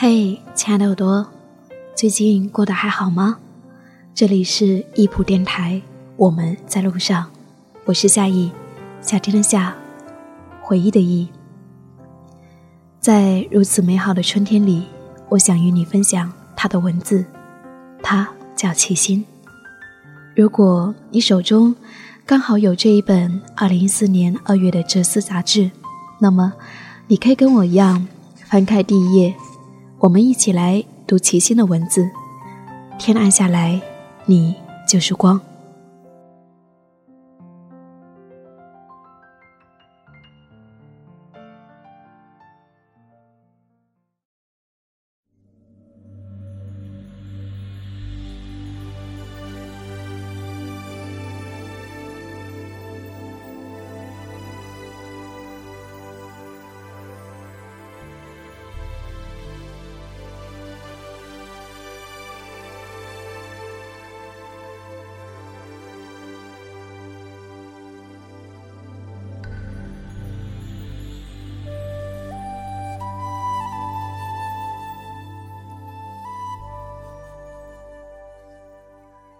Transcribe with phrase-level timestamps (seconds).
[0.00, 1.26] 嘿，亲爱的耳朵，
[1.96, 3.38] 最近过得还好吗？
[4.14, 5.82] 这里是易普电台，
[6.14, 7.28] 我们在路上，
[7.84, 8.52] 我是夏意，
[9.02, 9.74] 夏天的夏，
[10.62, 11.28] 回忆的忆。
[13.00, 14.86] 在如此美好的春天里，
[15.30, 17.24] 我想与你分享他的文字，
[18.00, 19.24] 他叫齐心。
[20.36, 21.74] 如果你手中
[22.24, 25.72] 刚好有这一本二零一四年二月的《哲思》杂志，
[26.20, 26.52] 那么
[27.08, 28.06] 你可以跟我一样
[28.44, 29.34] 翻开第一页，
[30.00, 32.08] 我们一起来读齐心的文字。
[33.00, 33.80] 天暗下来，
[34.26, 34.54] 你
[34.88, 35.40] 就是光。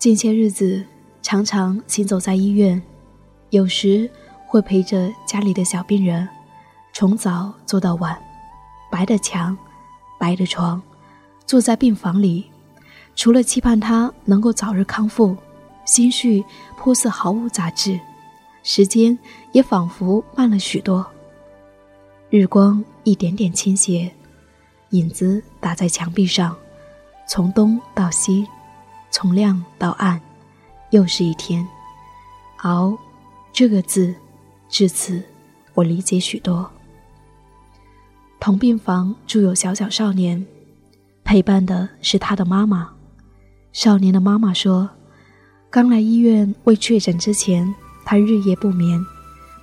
[0.00, 0.82] 近些日子，
[1.20, 2.80] 常常行走在医院，
[3.50, 4.10] 有时
[4.46, 6.26] 会陪着家里的小病人，
[6.94, 8.18] 从早做到晚，
[8.90, 9.54] 白的墙，
[10.18, 10.80] 白的床，
[11.44, 12.46] 坐在病房里，
[13.14, 15.36] 除了期盼他能够早日康复，
[15.84, 16.42] 心绪
[16.78, 18.00] 颇似毫无杂质，
[18.62, 19.18] 时间
[19.52, 21.06] 也仿佛慢了许多。
[22.30, 24.10] 日光一点点倾斜，
[24.92, 26.56] 影子打在墙壁上，
[27.28, 28.46] 从东到西。
[29.10, 30.20] 从亮到暗，
[30.90, 31.66] 又是一天。
[32.58, 32.96] 熬，
[33.52, 34.14] 这个字，
[34.68, 35.22] 至此
[35.74, 36.70] 我理解许多。
[38.38, 40.46] 同病房住有小小少年，
[41.24, 42.90] 陪伴的是他的妈妈。
[43.72, 44.88] 少年的妈妈说，
[45.70, 49.04] 刚来医院未确诊之前，他日夜不眠，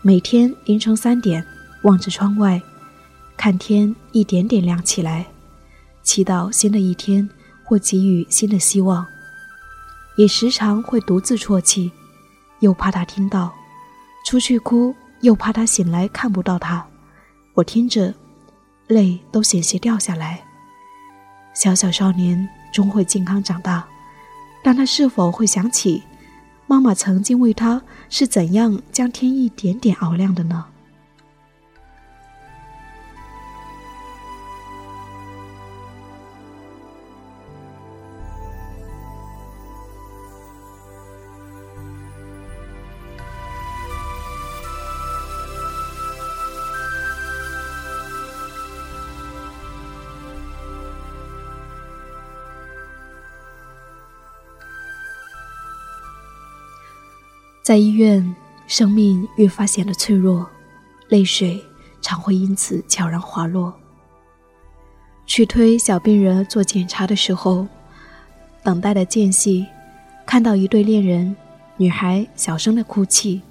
[0.02, 1.46] 每天凌晨三点
[1.84, 2.62] 望着窗外，
[3.36, 5.26] 看天一点点亮起来，
[6.04, 7.28] 祈祷新的一天
[7.64, 9.06] 或给予新的希望。
[10.18, 11.92] 也时常会独自啜泣，
[12.60, 13.54] 又怕他听到，
[14.26, 16.86] 出去哭，又怕他醒来看不到他。
[17.54, 18.14] 我听着，
[18.88, 20.44] 泪都险些掉下来。
[21.54, 23.88] 小小少年终会健康长大，
[24.64, 26.04] 但他是否会想起，
[26.66, 30.66] 妈妈曾经为他是怎样将天一点点熬亮的呢？
[57.68, 58.34] 在医院，
[58.66, 60.48] 生命越发显得脆弱，
[61.10, 61.62] 泪水
[62.02, 63.74] 常会因此悄然滑落。
[65.26, 67.68] 去推小病人做检查的时候，
[68.64, 69.66] 等待的间隙，
[70.26, 71.36] 看到一对恋人，
[71.76, 73.42] 女孩小声的哭泣，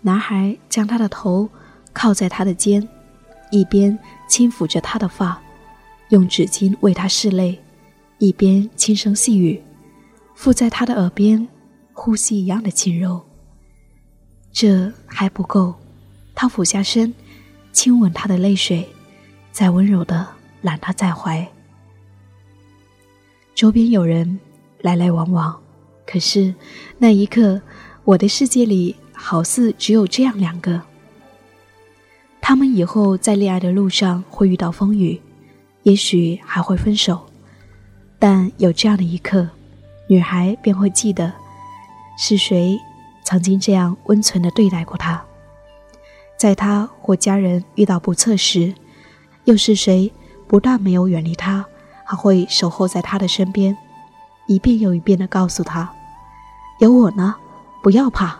[0.00, 1.46] 男孩将她的头
[1.92, 2.88] 靠在她的肩，
[3.50, 5.38] 一边轻抚着她的发，
[6.08, 7.60] 用纸巾为她拭泪，
[8.16, 9.62] 一边轻声细语，
[10.34, 11.46] 附在她的耳边，
[11.92, 13.22] 呼吸一样的轻柔。
[14.52, 15.74] 这还不够，
[16.34, 17.12] 他俯下身，
[17.72, 18.86] 亲吻她的泪水，
[19.50, 20.28] 再温柔的
[20.60, 21.46] 揽她在怀。
[23.54, 24.38] 周边有人
[24.80, 25.58] 来来往往，
[26.06, 26.54] 可是
[26.98, 27.60] 那一刻，
[28.04, 30.80] 我的世界里好似只有这样两个。
[32.40, 35.20] 他们以后在恋爱的路上会遇到风雨，
[35.84, 37.24] 也许还会分手，
[38.18, 39.48] 但有这样的一刻，
[40.08, 41.32] 女孩便会记得
[42.18, 42.78] 是谁。
[43.32, 45.24] 曾经这样温存的对待过他，
[46.36, 48.74] 在他或家人遇到不测时，
[49.44, 50.12] 又是谁
[50.46, 51.64] 不但没有远离他，
[52.04, 53.74] 还会守候在他的身边，
[54.48, 55.90] 一遍又一遍的告诉他
[56.78, 57.34] ：“有我呢，
[57.82, 58.38] 不要怕。”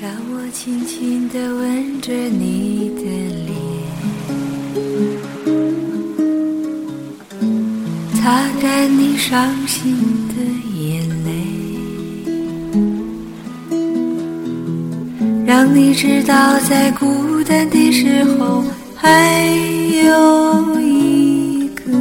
[0.00, 3.02] 让我轻轻地吻着你的
[3.44, 3.53] 脸。
[8.24, 9.94] 擦干你伤心
[10.28, 10.34] 的
[10.80, 11.30] 眼泪，
[15.44, 17.04] 让你知道在孤
[17.44, 19.46] 单的时候还
[20.06, 21.92] 有一个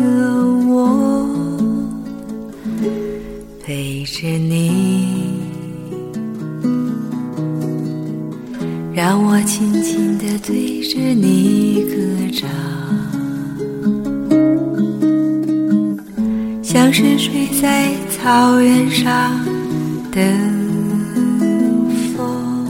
[0.70, 1.28] 我
[3.62, 5.34] 陪着你。
[8.94, 11.98] 让我轻轻地对着你歌
[12.40, 12.50] 唱，
[16.74, 19.40] 像是睡在草原上
[20.12, 20.20] 的
[22.18, 22.68] 风，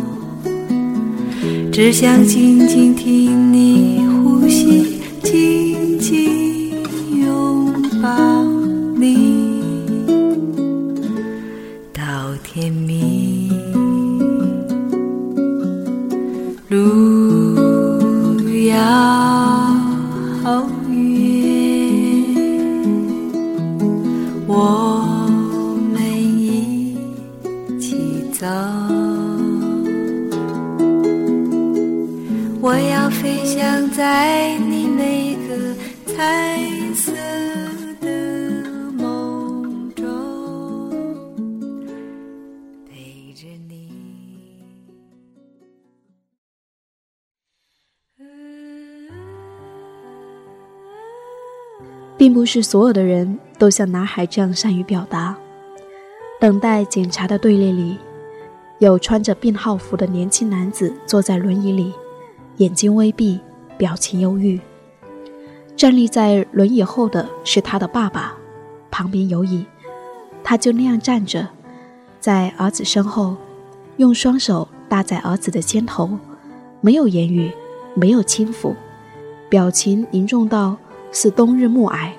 [1.71, 3.22] 只想静静听
[24.53, 24.92] 我。
[52.23, 55.35] 并不是所有的人都像男孩这样善于表达。
[56.39, 57.97] 等待检查的队列里，
[58.79, 61.91] 有穿着病号服的年轻男子坐在轮椅里，
[62.59, 63.41] 眼睛微闭，
[63.77, 64.57] 表情忧郁。
[65.75, 68.33] 站立在轮椅后的是他的爸爸，
[68.89, 69.65] 旁边有椅，
[70.45, 71.45] 他就那样站着，
[72.21, 73.35] 在儿子身后，
[73.97, 76.17] 用双手搭在儿子的肩头，
[76.79, 77.51] 没有言语，
[77.93, 78.73] 没有轻抚，
[79.49, 80.77] 表情凝重到。
[81.13, 82.09] 似冬日暮霭，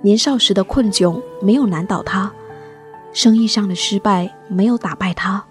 [0.00, 2.32] 年少时的困窘没有难倒他，
[3.12, 5.44] 生意上的失败没有打败他，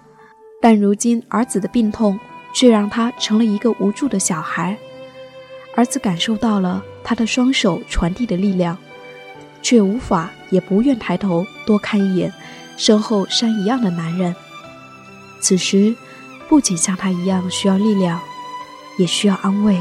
[0.58, 2.18] 但如今儿子的病痛
[2.54, 4.76] 却让他成了一个无助的小孩。
[5.76, 8.76] 儿子感受到了他的双手传递的力量，
[9.60, 12.32] 却无法也不愿抬头多看一眼
[12.78, 14.34] 身后山一样的男人。
[15.42, 15.94] 此时，
[16.48, 18.18] 不仅像他一样需要力量。
[18.96, 19.80] 也需要安慰。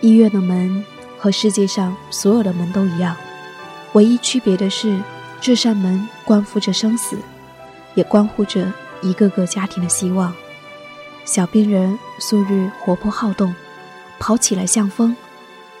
[0.00, 0.84] 医院的门
[1.16, 3.16] 和世界上所有的门都一样，
[3.94, 5.00] 唯一区别的是，
[5.40, 7.16] 这扇门关乎着生死，
[7.94, 8.70] 也关乎着
[9.00, 10.34] 一个个家庭的希望。
[11.24, 13.54] 小病人素日活泼好动，
[14.18, 15.16] 跑起来像风，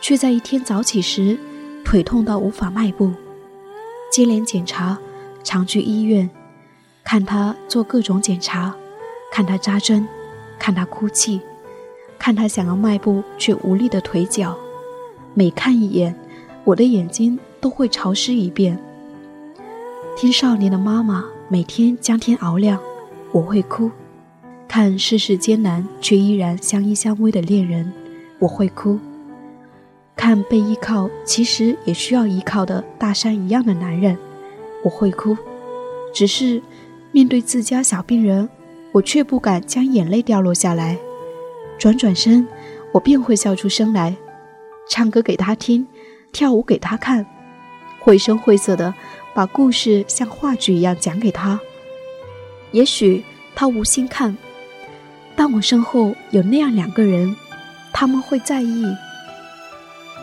[0.00, 1.38] 却在一天早起时
[1.84, 3.12] 腿痛到无法迈步。
[4.14, 4.96] 接连检查，
[5.42, 6.30] 常去医院，
[7.02, 8.72] 看他做各种检查，
[9.32, 10.06] 看他扎针，
[10.56, 11.40] 看他哭泣，
[12.16, 14.56] 看他想要迈步却无力的腿脚。
[15.34, 16.14] 每看一眼，
[16.62, 18.78] 我的眼睛都会潮湿一遍。
[20.16, 22.78] 听少年的妈妈每天将天熬亮，
[23.32, 23.90] 我会哭；
[24.68, 27.92] 看世事艰难却依然相依相偎的恋人，
[28.38, 28.96] 我会哭。
[30.16, 34.16] 看被依靠，其实也需要依靠的大山一样的男人，
[34.82, 35.36] 我会哭。
[36.12, 36.62] 只是
[37.10, 38.48] 面对自家小病人，
[38.92, 40.96] 我却不敢将眼泪掉落下来。
[41.78, 42.46] 转转身，
[42.92, 44.16] 我便会笑出声来，
[44.88, 45.86] 唱歌给他听，
[46.32, 47.26] 跳舞给他看，
[47.98, 48.94] 绘声绘色的
[49.34, 51.58] 把故事像话剧一样讲给他。
[52.70, 53.24] 也许
[53.56, 54.36] 他无心看，
[55.34, 57.34] 但我身后有那样两个人，
[57.92, 58.84] 他们会在意。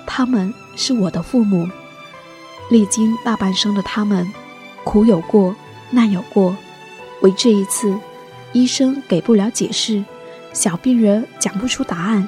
[0.05, 1.69] 他们是我的父母，
[2.69, 4.31] 历经大半生的他们，
[4.83, 5.55] 苦有过，
[5.89, 6.55] 难有过，
[7.21, 7.97] 为这一次，
[8.53, 10.03] 医生给不了解释，
[10.53, 12.27] 小病人讲不出答案，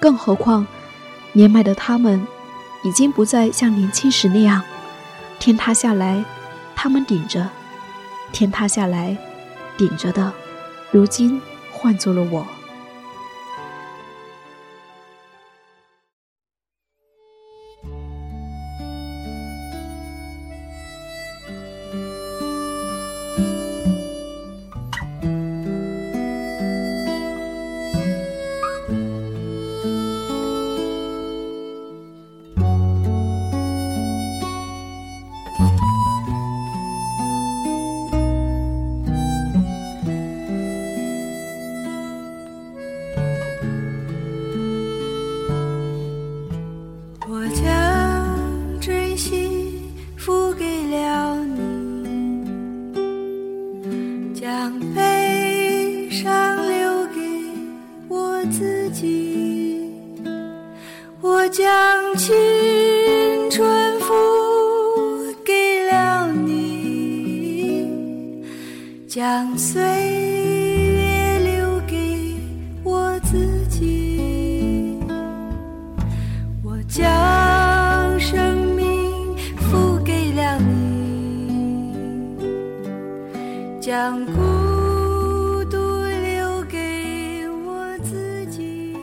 [0.00, 0.66] 更何况，
[1.32, 2.26] 年迈的他们，
[2.82, 4.62] 已经不再像年轻时那样，
[5.38, 6.24] 天塌下来，
[6.74, 7.48] 他们顶着，
[8.32, 9.16] 天塌下来，
[9.76, 10.32] 顶着的，
[10.90, 12.46] 如今换做了我。
[47.40, 47.77] 我家
[76.98, 81.94] 将生命付给了你，
[83.80, 84.32] 将孤
[85.70, 88.96] 独留给我自己。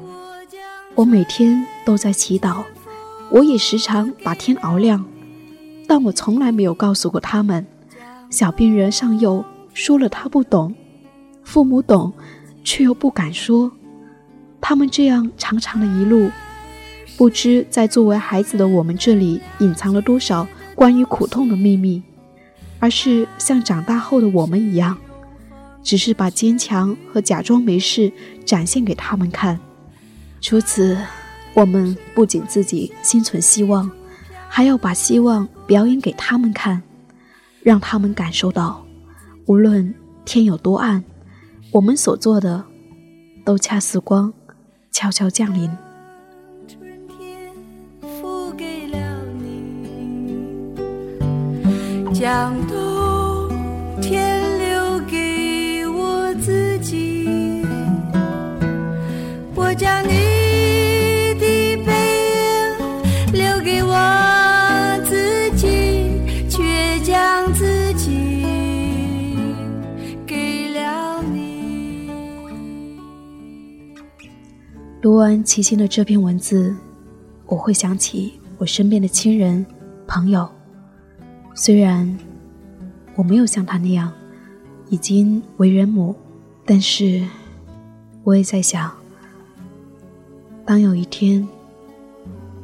[0.00, 0.08] 我
[0.48, 0.58] 将
[0.94, 2.64] 我每天都在祈祷，
[3.28, 5.04] 我也时常把天熬亮，
[5.86, 7.66] 但我从来没有告诉过他们。
[8.30, 10.74] 小病人尚幼，说了他不懂，
[11.42, 12.14] 父母懂，
[12.64, 13.70] 却又不敢说。
[14.66, 16.30] 他们这样长长的一路，
[17.18, 22.02] 不知在作为孩子的我们这里隐藏了多少关于苦痛的秘密，
[22.78, 24.96] 而是像长大后的我们一样，
[25.82, 28.10] 只是把坚强和假装没事
[28.46, 29.60] 展现给他们看。
[30.40, 30.96] 除此，
[31.52, 33.90] 我们不仅自己心存希望，
[34.48, 36.82] 还要把希望表演给他们看。
[37.62, 38.82] 让他们感受到，
[39.44, 39.94] 无论
[40.24, 41.04] 天有多暗，
[41.70, 42.64] 我们所做的
[43.44, 44.32] 都恰似光，
[44.94, 45.68] 悄悄降临。
[46.68, 47.52] 春天
[48.00, 48.96] 付给了
[49.42, 50.78] 你，
[52.14, 53.50] 将冬
[54.00, 54.43] 天
[75.04, 76.74] 读完齐心的这篇文字，
[77.44, 79.66] 我会想起我身边的亲人、
[80.06, 80.48] 朋友。
[81.54, 82.18] 虽然
[83.14, 84.10] 我没有像他那样
[84.88, 86.16] 已经为人母，
[86.64, 87.22] 但是
[88.22, 88.90] 我也在想，
[90.64, 91.46] 当有一天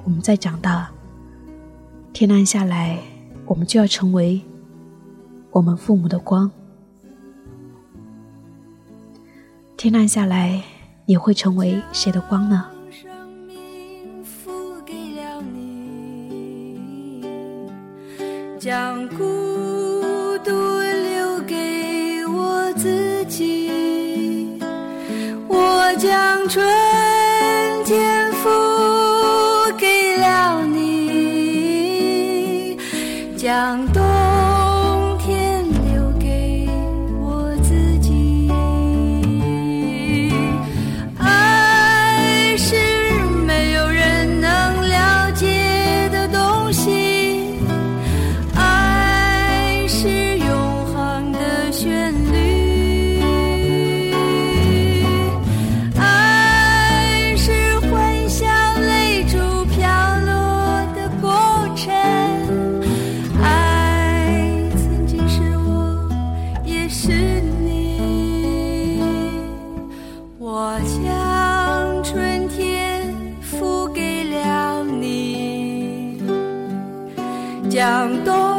[0.02, 0.90] 我们再长大，
[2.14, 2.98] 天暗下来，
[3.44, 4.40] 我们就要成为
[5.50, 6.50] 我们父母的光。
[9.76, 10.62] 天暗下来。
[11.10, 12.66] 你会成为谁的光呢？
[18.60, 19.39] 将孤
[71.04, 76.18] 将春天付给了你
[77.70, 78.49] 江东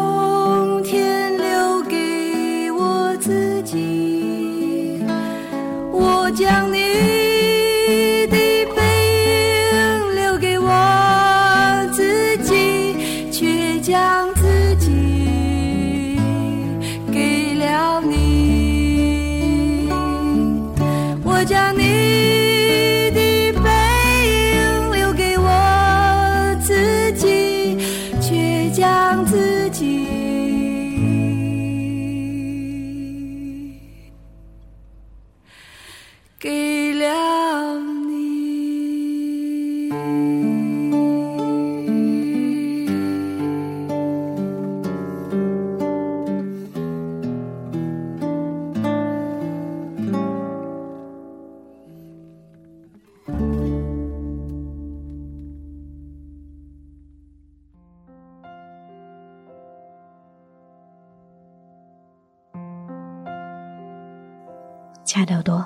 [65.13, 65.65] 亲爱的耳朵，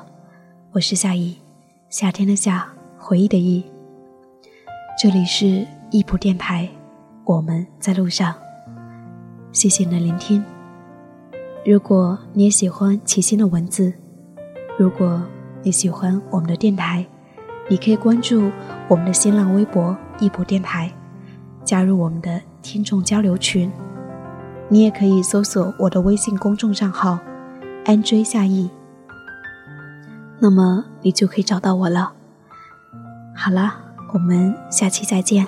[0.71, 1.37] 我是夏意，
[1.87, 3.63] 夏天的夏，回忆的忆。
[4.99, 6.67] 这里是易普电台，
[7.25, 8.33] 我们在路上。
[9.51, 10.43] 谢谢你的聆听。
[11.63, 13.93] 如果你也喜欢齐心的文字，
[14.79, 15.21] 如果
[15.61, 17.05] 你喜欢我们的电台，
[17.69, 18.49] 你可以关注
[18.87, 20.91] 我们的新浪微博易普电台，
[21.63, 23.71] 加入我们的听众交流群。
[24.69, 27.19] 你也可以搜索我的微信公众账号
[27.85, 28.67] “nj 夏意”。
[30.45, 32.13] 那么你就可以找到我了。
[33.35, 33.73] 好了，
[34.13, 35.43] 我们下期再见。